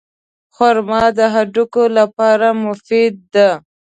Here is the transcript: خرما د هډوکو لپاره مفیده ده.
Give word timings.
خرما 0.55 1.03
د 1.17 1.19
هډوکو 1.33 1.83
لپاره 1.97 2.47
مفیده 2.63 3.25
ده. 3.33 3.49